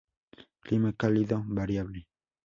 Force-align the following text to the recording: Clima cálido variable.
Clima 0.65 0.93
cálido 0.93 1.43
variable. 1.45 2.07